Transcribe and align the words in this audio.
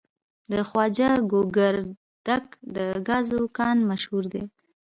د 0.51 0.53
خواجه 0.69 1.09
ګوګردک 1.31 2.45
د 2.75 2.77
ګازو 3.07 3.41
کان 3.57 3.77
مشهور 3.91 4.23
دی. 4.33 4.43